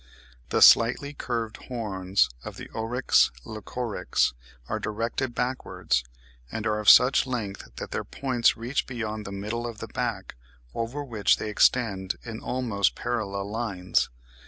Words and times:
The 0.49 0.63
slightly 0.63 1.13
curved 1.13 1.57
horns 1.67 2.31
of 2.43 2.57
the 2.57 2.67
Oryx 2.69 3.29
leucoryx 3.45 4.29
(Fig. 4.31 4.35
63) 4.61 4.75
are 4.75 4.79
directed 4.79 5.35
backwards, 5.35 6.03
and 6.51 6.65
are 6.65 6.79
of 6.79 6.89
such 6.89 7.27
length 7.27 7.75
that 7.75 7.91
their 7.91 8.03
points 8.03 8.57
reach 8.57 8.87
beyond 8.87 9.25
the 9.25 9.31
middle 9.31 9.67
of 9.67 9.77
the 9.77 9.87
back, 9.87 10.33
over 10.73 11.03
which 11.03 11.37
they 11.37 11.51
extend 11.51 12.15
in 12.23 12.39
almost 12.39 12.95
parallel 12.95 13.51
lines. 13.51 14.09